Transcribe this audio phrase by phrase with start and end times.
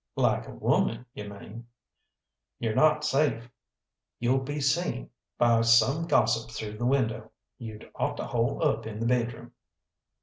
[0.15, 1.67] "Like a woman, you mean."
[2.57, 3.47] "You're not safe
[4.17, 7.29] you'll be seen by some gossip through the window.
[7.59, 9.51] You'd ought to hole up in the bedroom."